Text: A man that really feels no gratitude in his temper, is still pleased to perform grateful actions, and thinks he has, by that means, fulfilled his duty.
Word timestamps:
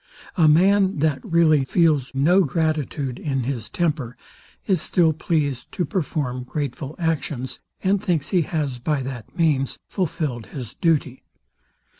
A 0.35 0.47
man 0.47 0.97
that 0.97 1.23
really 1.23 1.63
feels 1.63 2.09
no 2.15 2.43
gratitude 2.43 3.19
in 3.19 3.43
his 3.43 3.69
temper, 3.69 4.17
is 4.65 4.81
still 4.81 5.13
pleased 5.13 5.71
to 5.73 5.85
perform 5.85 6.41
grateful 6.43 6.95
actions, 6.97 7.59
and 7.83 8.01
thinks 8.01 8.29
he 8.29 8.41
has, 8.41 8.79
by 8.79 9.03
that 9.03 9.37
means, 9.37 9.77
fulfilled 9.87 10.47
his 10.47 10.73
duty. 10.73 11.21